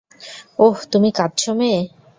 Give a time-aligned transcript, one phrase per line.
[0.59, 1.79] ওহ, তুমি কাঁদছ মেয়ে?